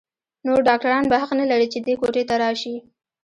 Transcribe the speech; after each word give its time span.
نور 0.45 0.59
ډاکتران 0.67 1.03
به 1.09 1.15
حق 1.21 1.31
نه 1.41 1.45
لري 1.51 1.67
چې 1.73 1.79
دې 1.85 1.93
کوټې 2.01 2.23
ته 2.29 2.35
راشي. 2.43 2.75